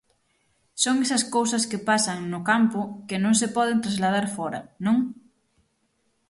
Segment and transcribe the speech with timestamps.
[0.83, 4.97] Son esas cousas que pasan no campo que non se poden trasladar fóra, non?